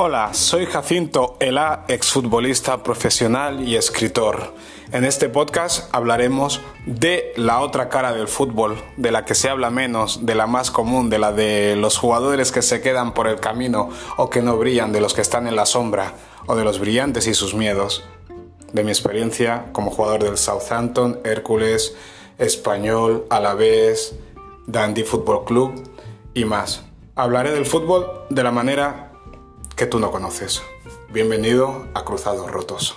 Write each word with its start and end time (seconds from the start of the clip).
Hola, 0.00 0.32
soy 0.32 0.66
Jacinto 0.66 1.36
Ela, 1.40 1.84
exfutbolista 1.88 2.84
profesional 2.84 3.66
y 3.66 3.74
escritor. 3.74 4.54
En 4.92 5.04
este 5.04 5.28
podcast 5.28 5.92
hablaremos 5.92 6.60
de 6.86 7.32
la 7.34 7.58
otra 7.58 7.88
cara 7.88 8.12
del 8.12 8.28
fútbol, 8.28 8.80
de 8.96 9.10
la 9.10 9.24
que 9.24 9.34
se 9.34 9.48
habla 9.48 9.70
menos, 9.70 10.24
de 10.24 10.36
la 10.36 10.46
más 10.46 10.70
común, 10.70 11.10
de 11.10 11.18
la 11.18 11.32
de 11.32 11.74
los 11.74 11.98
jugadores 11.98 12.52
que 12.52 12.62
se 12.62 12.80
quedan 12.80 13.12
por 13.12 13.26
el 13.26 13.40
camino 13.40 13.90
o 14.16 14.30
que 14.30 14.40
no 14.40 14.56
brillan, 14.56 14.92
de 14.92 15.00
los 15.00 15.14
que 15.14 15.20
están 15.20 15.48
en 15.48 15.56
la 15.56 15.66
sombra, 15.66 16.12
o 16.46 16.54
de 16.54 16.62
los 16.62 16.78
brillantes 16.78 17.26
y 17.26 17.34
sus 17.34 17.54
miedos. 17.54 18.04
De 18.72 18.84
mi 18.84 18.92
experiencia 18.92 19.64
como 19.72 19.90
jugador 19.90 20.22
del 20.22 20.38
Southampton, 20.38 21.18
Hércules, 21.24 21.96
Español, 22.38 23.26
Alavés, 23.30 24.14
Dandy 24.64 25.02
Football 25.02 25.44
Club 25.44 25.90
y 26.34 26.44
más. 26.44 26.84
Hablaré 27.16 27.50
del 27.50 27.66
fútbol 27.66 28.06
de 28.30 28.44
la 28.44 28.52
manera 28.52 29.07
que 29.78 29.86
tú 29.86 30.00
no 30.00 30.10
conoces. 30.10 30.60
Bienvenido 31.12 31.86
a 31.94 32.04
Cruzados 32.04 32.50
Rotos. 32.50 32.96